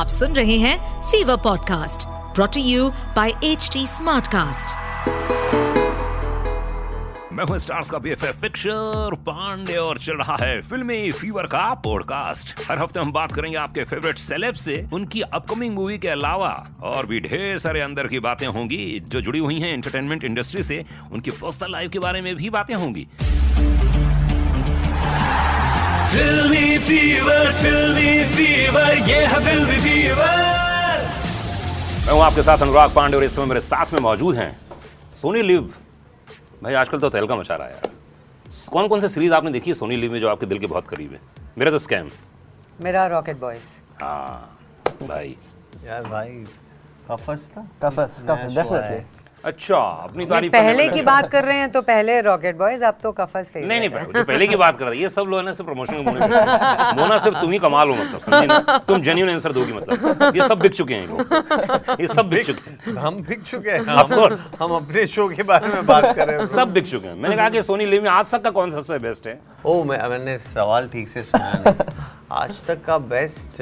[0.00, 4.76] आप सुन रहे हैं Fever podcast brought you by H Smartcast
[7.32, 12.54] मैं हूँ स्टार्स का बीएफएफ पिक्चर, पांडे और चल रहा है फिल्मी फीवर का पॉडकास्ट।
[12.70, 17.06] हर हफ़्ते हम बात करेंगे आपके फेवरेट सेलेब से, उनकी अपकमिंग मूवी के अलावा, और
[17.06, 21.30] भी ढेर सारे अंदर की बातें होंगी, जो जुड़ी हुई हैं एंटरटेनमेंट इंडस्ट्री से, उनकी
[21.30, 23.06] पर्सनल लाइफ के बारे में भी बातें होंगी।
[26.12, 31.02] फिल्मी फीवर फिल्मी फीवर ये है फिल्मी फीवर
[32.06, 34.50] मैं हूँ आपके साथ अनुराग पांडे और इस समय मेरे साथ में मौजूद हैं
[35.16, 35.72] सोनी लिव।
[36.62, 37.90] भाई आजकल तो तहलका मचा रहा है यार।
[38.72, 40.88] कौन कौन से सीरीज़ आपने देखी है सोनी लिव में जो आपके दिल के बहुत
[40.88, 41.20] करीब है?
[41.58, 42.08] मेरा तो स्कैम
[42.80, 43.70] मेरा रॉकेट बॉयज़
[44.02, 44.58] हाँ
[45.02, 45.36] भाई।
[45.86, 46.44] यार भाई
[47.10, 51.70] कफस था। कफस कफस। डेफिनेटली अच्छा अपनी नहीं तारीफ़ पहले की बात कर रहे हैं
[51.70, 54.78] तो पहले रॉकेट बॉयज़ अब तो कफस ले नहीं नहीं पहले- जो पहले की बात
[54.78, 57.52] कर रहा है। ये सब लोग ना सिर्फ़ प्रमोशन के मुँह में मोना सिर्फ़ तुम
[57.52, 58.78] ही कमाल हो मतलब समझी ना?
[58.88, 62.46] तुम जेन्यून आंसर दोगी मतलब। ये सब बिक चुके हैं ये लोग। ये सब बिक
[62.46, 63.80] चुके हैं। हम बिक चुके हैं.
[64.62, 67.36] हम, अपने शो के बारे में बात कर रहे हैं। सब बिक चुके हैं। मैंने
[67.36, 69.38] कहा कि सोनी लिव में आज तक का कौन सबसे बेस्ट है?
[69.66, 71.74] ओ मैं मैंने सवाल ठीक से सुना नहीं।
[72.32, 73.60] आज तक का बेस्ट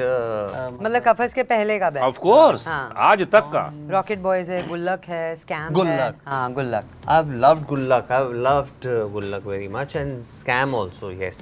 [0.81, 4.67] मतलब कफस के पहले का बेस्ट ऑफ़ कोर्स हाँ। आज तक का। रॉकेट बॉयज़ है
[4.67, 9.67] गुल्लक है स्कैम गुल्लक। हाँ। गुल्लक I have loved Gullak I have loved Gullak very
[9.67, 11.41] much and Scam also yes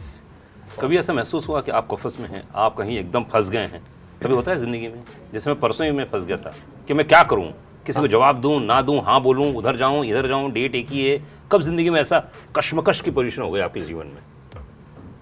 [0.81, 3.81] कभी ऐसा महसूस हुआ कि आप कफस में हैं आप कहीं एकदम फंस गए हैं?
[4.23, 5.03] कभी होता है ज़िंदगी में?
[5.33, 6.53] जैसे मैं परसों ही मैं फंस गया था
[6.87, 7.51] कि मैं क्या करूँ?
[7.85, 11.07] किसी को जवाब दूँ ना दूँ हाँ बोलूँ उधर जाऊँ इधर जाऊँ डेट एक ही
[11.07, 11.17] है।
[11.51, 12.23] कब ज़िंदगी में ऐसा
[12.57, 14.21] कश्मकश की पोजीशन हो गई आपके जीवन में?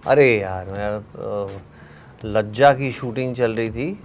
[0.08, 1.48] अरे यार मैं अ,
[2.26, 4.00] लज्जा की शूटिंग चल रही थी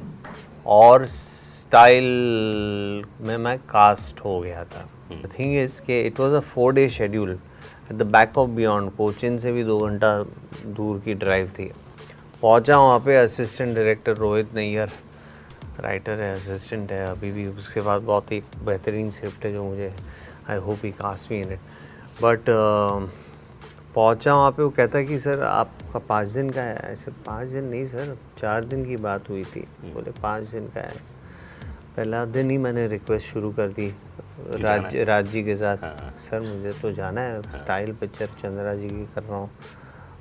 [0.68, 2.04] और स्टाइल
[3.20, 4.86] में मैं कास्ट हो गया था।
[5.38, 9.38] थिंग इज़ के it was a four day schedule at the back of beyond Cochin
[9.38, 10.12] से भी दो घंटा
[10.66, 11.70] दूर की ड्राइव थी।
[12.42, 14.91] पहुँचा वहाँ पे assistant director Rohit Nair.
[15.80, 19.92] Writer है असिस्टेंट है अभी भी उसके बाद बहुत ही बेहतरीन स्क्रिप्ट है जो मुझे
[20.50, 21.60] I hope he cast me in it
[22.22, 22.50] but
[23.95, 27.49] पहुँचा वहाँ पे वो कहता है कि सर आपका पाँच दिन का है। ऐसे पाँच
[27.49, 30.95] दिन नहीं सर चार दिन की बात हुई थी। बोले पाँच दिन का है।
[31.97, 33.93] पहला दिन ही मैंने रिक्वेस्ट शुरू कर दी
[34.61, 38.75] राज राज जी के साथ। हाँ। सर मुझे तो जाना है हाँ। स्टाइल पिक्चर चंद्रा
[38.75, 39.51] जी की कर रहा हूँ।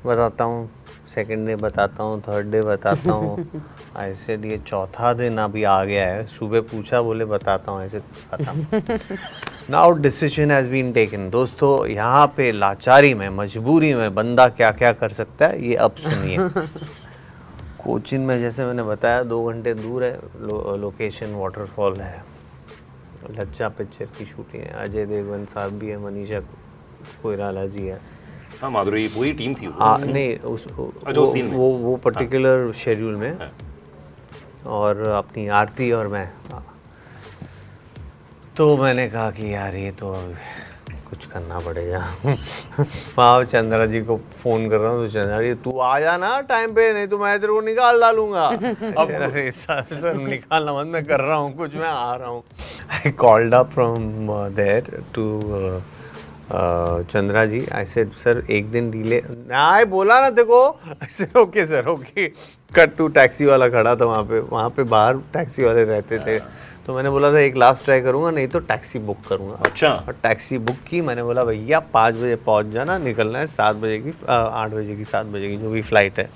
[0.06, 0.69] बताता हूँ
[1.16, 3.62] सेकंड डे बताता हूँ थर्ड डे बताता हूँ।
[3.97, 8.00] ऐसे ये चौथा दिन अभी आ गया है। सुबह पूछा बोले बताता हूँ ऐसे
[8.31, 8.81] खत्म।
[9.69, 14.91] Now decision has been taken दोस्तों यहाँ पे लाचारी में मजबूरी में बंदा क्या क्या
[14.94, 16.38] कर सकता है ये अब सुनिए
[17.84, 22.24] कोचिन में जैसे मैंने बताया दो घंटे दूर है लो, लोकेशन वाटरफॉल है
[23.31, 26.40] लज्जा पिक्चर की शूटिंग है अजय देवगन साहब भी है मनीषा
[27.22, 28.00] कोयराला जी है
[28.62, 30.91] हाँ माधुरी पूरी टीम थी वो। हाँ नहीं उस वो
[31.36, 33.51] में। वो वो पर्टिकुलर शेड्यूल में हाँ।
[34.80, 36.66] और अपनी आरती और मैं हाँ।
[38.59, 40.33] तो मैंने कहा कि यार ये तो अब
[41.09, 41.99] कुछ करना पड़ेगा।
[43.17, 46.73] वहाँ चंद्रा जी को फ़ोन कर रहा हूँ तो चंद्रा जी तू आ जाना टाइम
[46.75, 48.45] पे नहीं तो मैं तेरे को निकाल डालूँगा।
[48.99, 52.43] अब अरे सर सर निकालना मत मैं कर रहा हूँ कुछ मैं आ रहा हूँ।
[52.91, 54.27] I called up from
[54.59, 55.41] there to
[56.51, 57.65] Chandra ji.
[57.73, 59.21] I said sir एक दिन डिले
[59.55, 60.63] आई बोला ना देखो
[61.03, 62.27] ऐसे okay sir okay.
[62.75, 66.39] Cut to taxi वाला खड़ा था वहाँ पे। वहाँ पे बाहर टैक्सी वाले रहते थे।
[66.89, 69.55] तो मैंने बोला था एक लास्ट ट्राई करूँगा नहीं तो टैक्सी बुक करूँगा.
[69.66, 73.75] अच्छा। और टैक्सी बुक की मैंने बोला भैया पाँच बजे पहुँच जाना निकलना है सात
[73.75, 76.29] बजे की आठ बजे की सात बजे की जो भी फ़्लाइट है.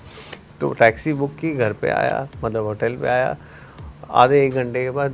[0.62, 3.36] तो टैक्सी बुक की घर पे आया मतलब होटल पे आया।
[4.12, 5.14] आधे एक घंटे के बाद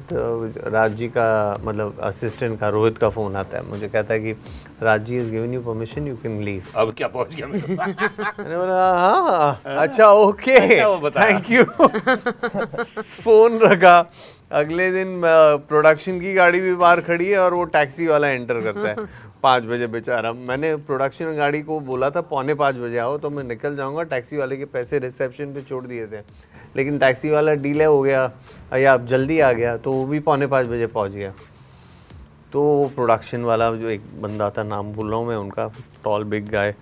[0.67, 1.27] राज जी का
[1.63, 4.31] मतलब असिस्टेंट का रोहित का फ़ोन आता है। मुझे कहता है कि
[4.83, 8.91] Raj ji is given you permission you can leave अब क्या पहुँच गया मैंने बोला
[8.97, 11.63] हाँ अच्छा ओके अच्छा, बताया। थैंक यू
[13.23, 14.01] फ़ोन रखा।
[14.51, 15.21] अगले दिन
[15.67, 18.95] प्रोडक्शन की गाड़ी भी बाहर खड़ी है और वो टैक्सी वाला एंटर करता है।
[19.43, 23.43] पाँच बजे बेचारा मैंने प्रोडक्शन गाड़ी को बोला था पौने पाँच बजे आओ तो मैं
[23.43, 26.21] निकल जाऊँगा टैक्सी वाले के पैसे रिसेप्शन पे छोड़ दिए थे।
[26.75, 28.31] लेकिन टैक्सी वाला डीले हो गया
[28.77, 31.33] या अब जल्दी आ गया तो वो भी पौने पाँच बजे पहुँच गया।
[32.53, 35.71] तो प्रोडक्शन वाला जो एक बंदा था नाम भूल रहा हूँ मैं उनका
[36.03, 36.74] tall big guy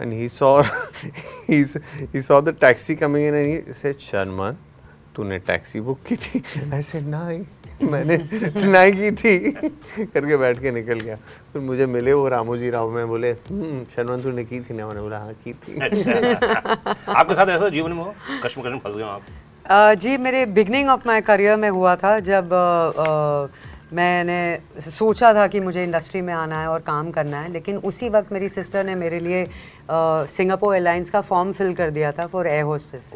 [0.00, 0.60] and he saw
[1.50, 4.50] he saw the taxi coming in and he said Sharma
[5.16, 6.42] तूने टैक्सी बुक की थी?
[6.74, 7.44] ऐसे नहीं
[7.90, 8.16] मैंने
[8.66, 9.50] नहीं की थी।
[10.04, 11.16] करके बैठ के निकल गया।
[11.52, 14.74] फिर मुझे मिले वो रामू जी राव में बोले "हम्म, शर्मन तूने की थी?
[14.74, 16.12] ना मैंने बोला हाँ की थी। अच्छा।
[17.12, 18.14] आपके साथ ऐसा जीवन में हो
[18.44, 19.22] कश्म कश्म फंस गए आप?
[19.70, 23.48] uh, जी मेरे बिगनिंग ऑफ़ माय करियर में हुआ था जब uh, अ,
[23.92, 28.08] मैंने सोचा था कि मुझे इंडस्ट्री में आना है और काम करना है लेकिन उसी
[28.08, 29.46] वक्त मेरी सिस्टर ने मेरे लिए
[29.90, 33.12] सिंगापुर एयरलाइंस का फॉर्म फिल कर दिया था फॉर एयर होस्टेस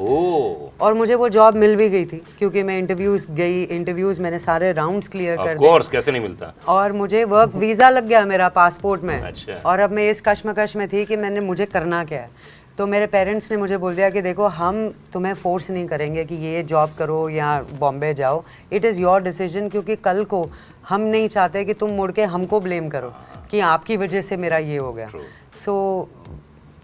[0.80, 4.72] और मुझे वो जॉब मिल भी गई थी क्योंकि मैं इंटरव्यूज़ गई इंटरव्यूज़ मैंने सारे
[4.72, 6.52] राउंड्स क्लियर कर कोर्स कैसे नहीं मिलता?
[6.68, 10.76] और मुझे वर्क वीज़ा लग गया मेरा पासपोर्ट में। अच्छा। और अब मैं इस कश्मकश
[10.76, 12.30] में थी कि मैंने मुझे करना क्या है।
[12.78, 14.76] तो मेरे पेरेंट्स ने मुझे बोल दिया कि देखो हम
[15.12, 18.42] तुम्हें फोर्स नहीं करेंगे कि ये जॉब करो या बॉम्बे जाओ।
[18.72, 20.44] इट इज़ योर डिसीज़न क्योंकि कल को
[20.88, 23.12] हम नहीं चाहते कि तुम मुड़ के हमको ब्लेम करो
[23.50, 25.10] कि आपकी वजह से मेरा ये हो गया।
[25.64, 25.76] सो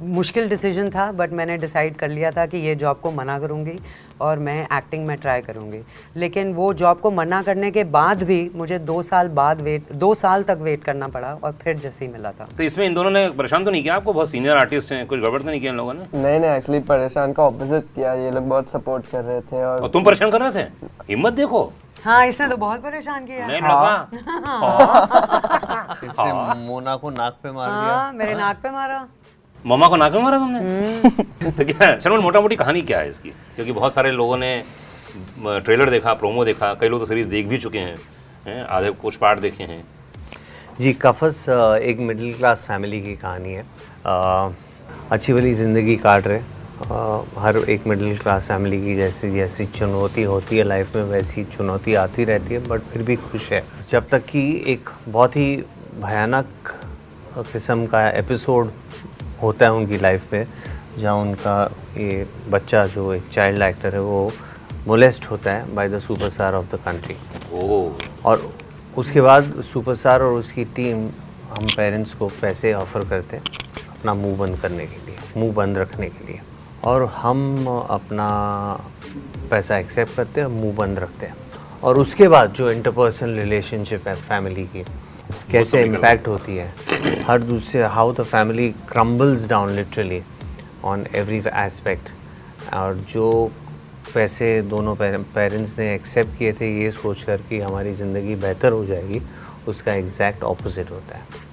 [0.00, 3.78] मुश्किल डिसीज़न था बट मैंने डिसाइड कर लिया था कि ये जॉब को मना करूँगी
[4.20, 5.80] और मैं एक्टिंग में ट्राई करूँगी।
[6.16, 10.14] लेकिन वो जॉब को मना करने के बाद भी मुझे दो साल बाद वेट दो
[10.14, 13.10] साल तक वेट करना पड़ा और फिर जैसे ही मिला था। तो इसमें इन दोनों
[13.10, 14.12] ने परेशान तो नहीं किया आपको?
[14.12, 16.06] बहुत सीनियर आर्टिस्ट हैं कुछ गड़बड़ तो नहीं किया इन लोगों ने?
[16.14, 19.82] नहीं नहीं एक्चुअली परेशान का ऑपोजिट किया। ये लोग बहुत सपोर्ट कर रहे थे और
[19.82, 20.68] और तुम परेशान कर रहे थे?
[21.08, 21.70] हिम्मत देखो।
[22.04, 24.08] हाँ इसने तो बहुत परेशान किया। नहीं लगा।
[26.04, 26.32] इसने
[26.66, 29.06] मोना को नाक पे मार दिया। हाँ मेरे नाक पे मारा।
[29.66, 31.50] मम्मा को नाक में मारा तुमने?
[31.50, 33.30] तो क्या शर्मन मोटा मोटी कहानी क्या है इसकी?
[33.30, 34.62] क्योंकि बहुत सारे लोगों ने
[35.38, 37.96] ट्रेलर देखा प्रोमो देखा कई लोग तो सीरीज़ देख भी चुके हैं
[38.46, 39.84] हैं, आधे कुछ पार्ट देखे हैं।
[40.80, 41.44] जी कफस
[41.82, 43.62] एक मिडिल क्लास फैमिली की कहानी है।
[44.06, 44.52] अ,
[45.12, 50.22] अच्छी वाली ज़िंदगी काट रहे अ, हर एक मिडिल क्लास फैमिली की जैसी जैसी चुनौती
[50.22, 54.08] होती है लाइफ में वैसी चुनौती आती रहती है बट फिर भी खुश है। जब
[54.08, 55.56] तक कि एक बहुत ही
[56.02, 56.46] भयानक
[57.38, 58.70] किस्म का एपिसोड
[59.42, 60.46] होता है उनकी लाइफ में
[60.98, 64.32] जहाँ उनका ये बच्चा जो एक चाइल्ड एक्टर है वो
[64.86, 67.16] मोलेस्ट होता है by the superstar of the country
[68.24, 68.52] और
[68.96, 71.08] उसके बाद सुपरस्टार और उसकी टीम
[71.50, 73.44] हम पेरेंट्स को पैसे ऑफ़र करते हैं
[73.90, 76.40] अपना मुँह बंद करने के लिए मुँह बंद रखने के लिए।
[76.84, 78.28] और हम अपना
[79.50, 81.34] पैसा एक्सेप्ट करते हैं मुँह बंद रखते हैं।
[81.82, 84.84] और उसके बाद जो इंटरपर्सनल रिलेशनशिप है फैमिली की
[85.50, 90.22] कैसे इम्पैक्ट होती है। हर दूसरे how the family crumbles down literally
[90.84, 92.10] on every aspect
[92.74, 93.50] और जो
[94.14, 98.84] पैसे दोनों पेरेंट्स ने एक्सेप्ट किए थे ये सोच कर कि हमारी ज़िंदगी बेहतर हो
[98.86, 99.20] जाएगी
[99.68, 101.48] उसका एग्जैक्ट ऑपोजिट होता है।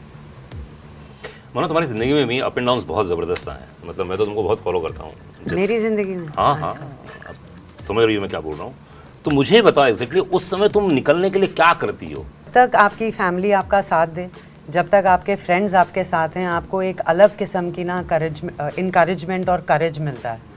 [1.55, 4.43] मानो तुम्हारी ज़िंदगी में भी अप एंड डाउन बहुत ज़बरदस्त आए मतलब मैं तो तुमको
[4.43, 5.13] बहुत फॉलो करता हूँ।
[5.51, 6.27] मेरी ज़िंदगी में?
[6.37, 6.73] हाँ हाँ।
[7.81, 8.73] समझ रही हो मैं क्या बोल रहा हूँ।
[9.25, 12.25] तो मुझे बताओ एग्जैक्टली उस समय तुम निकलने के लिए क्या करती हो?
[12.53, 14.27] तक आपकी फैमिली आपका साथ दे
[14.69, 18.41] जब तक आपके फ्रेंड्स आपके साथ हैं आपको एक अलग किस्म की ना करेज
[18.79, 20.55] इनकरेजमेंट और करेज मिलता है।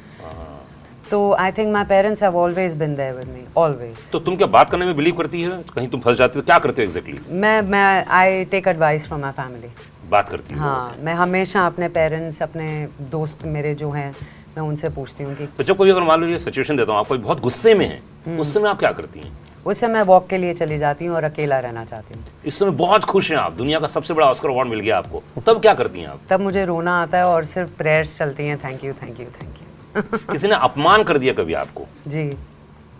[1.11, 4.47] तो I think my parents have always been there with me always तो तुम क्या
[4.47, 5.57] बात करने में बिलीव करती हो?
[5.75, 9.21] कहीं तुम फंस जाती हो क्या करते हो एग्जैक्टली मैं मैं I take advice from
[9.21, 9.69] my family
[10.11, 12.67] बात करती हो हाँ मैं हमेशा अपने पेरेंट्स अपने
[13.11, 14.11] दोस्त मेरे जो हैं
[14.57, 17.01] मैं उनसे पूछती हूँ कि तो जब कोई अगर मान लो ये सिचुएशन देता हूँ
[17.01, 19.33] आप कोई बहुत गुस्से में है उस समय आप क्या करती हैं?
[19.67, 22.71] उससे मैं वॉक के लिए चली जाती हूँ और अकेला रहना चाहती हूँ। इस समय
[22.71, 25.75] बहुत खुश हैं आप। दुनिया का सबसे बड़ा ऑस्कर अवार्ड मिल गया आपको। तब क्या
[25.75, 26.21] करती हैं आप?
[26.29, 29.61] तब मुझे रोना आता है और सिर्फ़ प्रेयर्स चलती हैं thank you thank you thank
[29.61, 31.87] you किसी ने अपमान कर दिया कभी आपको?
[32.09, 32.31] जी।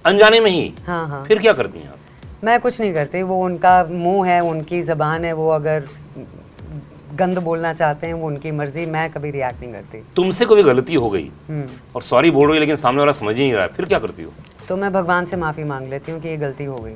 [0.05, 0.73] अनजाने में ही?
[0.87, 1.97] हाँ हाँ। फिर क्या करती हैं आप?
[2.45, 5.85] मैं कुछ नहीं करती। वो उनका मुँह है उनकी ज़बान है वो अगर
[7.15, 10.95] गंद बोलना चाहते हैं वो उनकी मर्ज़ी मैं कभी रिएक्ट नहीं करती। तुमसे कभी गलती
[10.95, 11.31] हो गई?
[11.49, 13.99] हम्म। और सॉरी बोल रही लेकिन सामने वाला समझ ही नहीं रहा है। फिर क्या
[13.99, 14.33] करती हो?
[14.71, 16.95] तो मैं भगवान से माफ़ी मांग लेती हूँ कि ये गलती हो गई।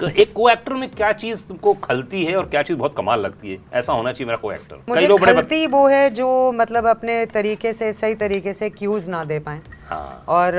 [0.00, 3.20] तो एक को एक्टर में क्या चीज़ तुमको खलती है और क्या चीज़ बहुत कमाल
[3.20, 3.58] लगती है?
[3.74, 7.72] ऐसा होना चाहिए मेरा को एक्टर मुझे लोग खलती वो है जो मतलब अपने तरीके
[7.72, 10.58] से सही तरीके से क्यूज ना दे पाए हाँ। और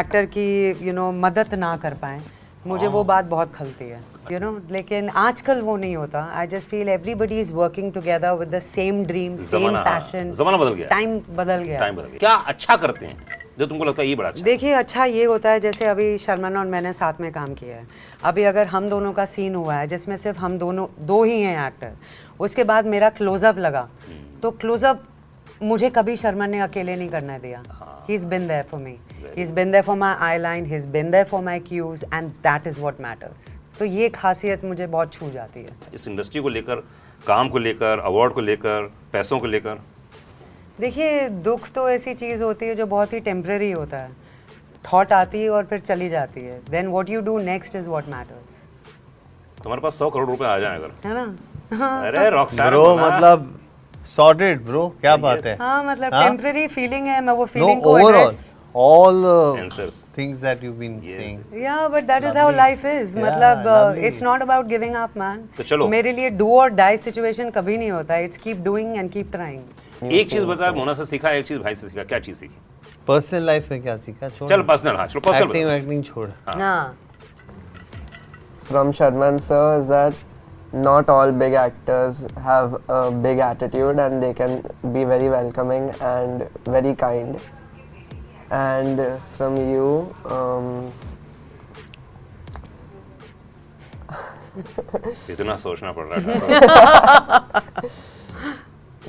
[0.00, 0.46] एक्टर की
[0.86, 2.20] यू नो मदद ना कर पाए।
[2.66, 4.00] मुझे वो बात बहुत खलती है
[4.32, 8.54] यू नो लेकिन आजकल वो नहीं होता। I just feel everybody is working together with
[8.54, 12.18] the same dream same हाँ, पैशन जमाना बदल गया। टाइम बदल गया। टाइम बदल गया।
[12.18, 13.44] क्या अच्छा करते हैं?
[13.58, 16.56] जो तुमको लगता है ये बड़ा अच्छा देखिए अच्छा ये होता है जैसे अभी शर्मन
[16.56, 17.86] और मैंने साथ में काम किया है।
[18.24, 21.66] अभी अगर हम दोनों का सीन हुआ है जिसमें सिर्फ़ हम दोनों दो ही हैं
[21.66, 21.92] एक्टर
[22.40, 23.88] उसके बाद मेरा क्लोजअप लगा
[24.42, 25.02] तो क्लोजअप
[25.62, 27.62] मुझे कभी शर्मा ने अकेले नहीं करने दिया।
[28.08, 30.76] ही। Is been there for me he is been there for my eye line he
[30.76, 34.86] is been there for my cues and that is what matters तो ये खासियत मुझे
[34.86, 36.76] बहुत छू जाती है। इस इंडस्ट्री को लेकर
[37.26, 39.80] काम को लेकर अवार्ड को लेकर पैसों को लेकर
[40.80, 44.10] देखिए दुख तो ऐसी चीज़ होती है जो बहुत ही टेम्प्रेरी होता है।
[44.84, 48.08] थॉट आती है और फिर चली जाती है। Then what you do next is what
[48.08, 48.62] matters
[49.62, 51.86] तुम्हारे पास सौ करोड़ रुपए आ जाए अगर। है ना?
[52.08, 53.54] अरे रॉक ब्रो मतलब
[54.16, 55.56] सॉर्टेड ब्रो क्या बात है?
[55.60, 56.66] हाँ मतलब हाँ?
[56.68, 59.98] फीलिंग है मैं वो फीलिंग को overall address all the Answers.
[60.16, 61.38] things that you've been saying.
[61.60, 62.56] या but that is how Lovely.
[62.56, 64.04] Life is Yeah, मतलब lovely.
[64.06, 67.76] It's not about giving up man तो चलो। मेरे लिए डू और डाई सिचुएशन कभी
[67.76, 69.62] नहीं होता। It's keep doing and keep trying
[70.02, 72.58] एक चीज़ बता मोना से सीखा एक चीज़ भाई से सीखा क्या चीज़ सीखी?
[73.08, 74.28] पर्सनल लाइफ में क्या सीखा?
[74.28, 76.96] छोड़। चल पर्सनल हाँ चलो पर्सनल एक्टिंग एक्टिंग छोड़। हाँ।
[78.68, 84.32] From Sharman sir is that not all big actors have a big attitude and they
[84.40, 84.60] can
[84.92, 87.36] be very welcoming and very kind
[88.52, 89.00] and
[89.36, 89.88] from you
[95.30, 97.60] इतना सोचना पड़ रहा है।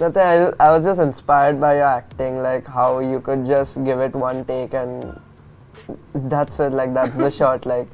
[0.07, 0.21] nothing.
[0.21, 4.13] I, I was just inspired by your acting, like how you could just give it
[4.23, 5.19] one take and
[6.35, 6.71] that's it.
[6.81, 7.65] Like that's the shot.
[7.65, 7.87] Like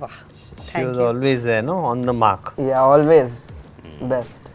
[0.00, 0.08] Wow.
[0.64, 1.04] She Thank was you.
[1.04, 2.54] always there, no, on the mark.
[2.58, 3.46] yeah, always
[4.14, 4.48] best.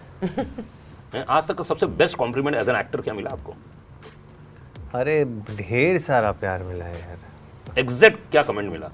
[1.14, 3.54] आज तक का सबसे best compliment as an actor क्या मिला आपको
[5.00, 5.16] अरे
[5.58, 8.90] ढेर सारा प्यार मिला है यार एग्जैक्ट क्या कमेंट मिला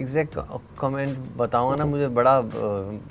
[0.00, 0.36] एग्जैक्ट
[0.80, 2.40] कमेंट बताऊँगा ना मुझे बड़ा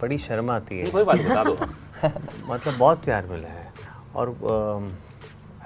[0.02, 1.58] बड़ी शर्म आती है कोई बात बता दो
[2.50, 3.68] मतलब बहुत प्यार मिला है।
[4.16, 4.36] और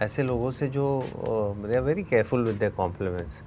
[0.02, 3.40] ऐसे लोगों से जो they are very careful with their compliments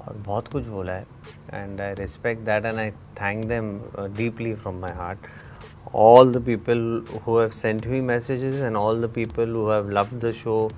[0.00, 1.06] और बहुत कुछ बोला है।
[1.52, 3.78] And I respect that and I thank them
[4.16, 5.18] deeply from my heart
[5.94, 6.80] all the people
[7.26, 10.70] who have sent me messages and all the people who have love the show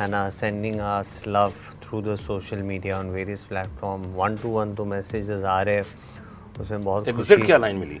[0.00, 1.52] and are sending us love
[1.84, 5.84] through the social media on various platform one to one तो messages आ रहे हैं।
[6.60, 7.04] उसमें बहुत
[7.46, 7.98] क्या line मिली?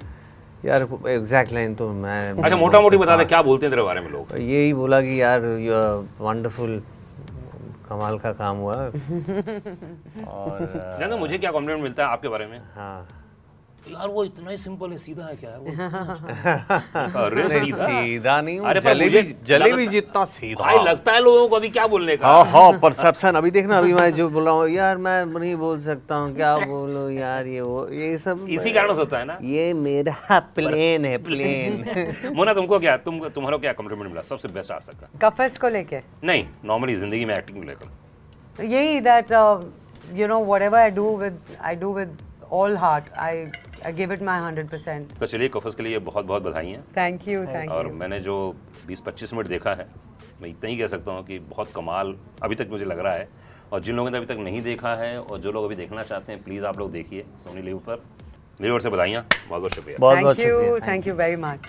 [0.64, 4.00] यार exact line तो मैं अच्छा मोटा मोटी बता दे क्या बोलते हैं तेरे बारे
[4.00, 4.32] में लोग?
[4.40, 5.74] यही बोला कि यार यू
[6.24, 6.82] वंडरफुल
[7.88, 8.74] कमाल का काम हुआ।
[10.26, 12.58] और मुझे क्या कॉम्प्लीमेंट मिलता है आपके बारे में?
[12.76, 13.06] हाँ।
[13.92, 15.50] यार वो इतना ही सिंपल है सीधा है क्या?
[15.50, 15.56] है।
[17.06, 21.48] वो अरे नहीं, सीधा। सीधा नहीं अरे जलेबी जलेबी जितना सीधा। भाई लगता है लोगों
[21.48, 22.26] को अभी क्या बोलने का?
[22.28, 25.80] हाँ हाँ परसेप्शन अभी देखना अभी मैं जो बोल रहा हूँ यार मैं नहीं बोल
[25.80, 29.38] सकता हूँ क्या बोलूँ यार ये वो ये सब इसी कारण से होता है ना?
[29.44, 34.22] ये मेरा प्लेन है प्लेन मोना तुमको क्या तुम तुम्हारा क्या कॉम्प्लीमेंट मिला?
[34.22, 35.28] सबसे बेस्ट आज तक का?
[35.28, 36.00] कफस को लेके?
[36.24, 39.32] नहीं नॉर्मली ज़िंदगी में एक्टिंग को लेकर यही that
[40.18, 42.16] you know whatever I do with I do with
[42.52, 43.44] all heart I
[43.86, 47.28] I give it my 100% तो चलिए कफस के लिए बहुत बहुत बधाई हैं। थैंक
[47.28, 48.36] यू थैंक यू और मैंने जो
[48.88, 49.86] 20-25 मिनट देखा है
[50.42, 53.28] मैं इतना ही कह सकता हूँ कि बहुत कमाल अभी तक मुझे लग रहा है।
[53.72, 56.32] और जिन लोगों ने अभी तक नहीं देखा है और जो लोग अभी देखना चाहते
[56.32, 58.02] हैं प्लीज़ आप लोग देखिए सोनी लिव पर।
[58.60, 61.36] मेरी ओर से बधाइयाँ बहुत बहुत शुक्रिया। बहुत बहुत थैंक यू शुक्रिया। Thank you very
[61.36, 61.68] much